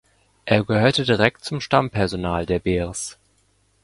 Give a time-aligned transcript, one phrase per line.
[0.45, 3.19] Er gehörte direkt zum Stammpersonal der Bears.